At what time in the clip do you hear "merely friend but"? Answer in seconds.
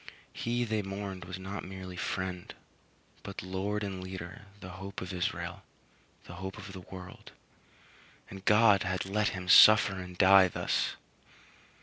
1.63-3.43